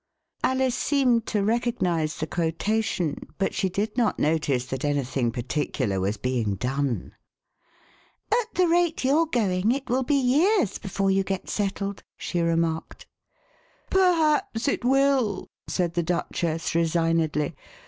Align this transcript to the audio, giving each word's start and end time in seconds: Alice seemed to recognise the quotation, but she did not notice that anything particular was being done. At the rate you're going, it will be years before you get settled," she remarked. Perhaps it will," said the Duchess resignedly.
Alice 0.43 0.73
seemed 0.73 1.27
to 1.27 1.43
recognise 1.43 2.15
the 2.17 2.25
quotation, 2.25 3.19
but 3.37 3.53
she 3.53 3.69
did 3.69 3.95
not 3.95 4.17
notice 4.17 4.65
that 4.65 4.83
anything 4.83 5.29
particular 5.31 5.99
was 5.99 6.17
being 6.17 6.55
done. 6.55 7.13
At 8.31 8.55
the 8.55 8.67
rate 8.67 9.03
you're 9.03 9.27
going, 9.27 9.71
it 9.71 9.87
will 9.91 10.01
be 10.01 10.15
years 10.15 10.79
before 10.79 11.11
you 11.11 11.23
get 11.23 11.49
settled," 11.51 12.01
she 12.17 12.41
remarked. 12.41 13.05
Perhaps 13.91 14.67
it 14.67 14.83
will," 14.83 15.45
said 15.67 15.93
the 15.93 16.01
Duchess 16.01 16.73
resignedly. 16.73 17.55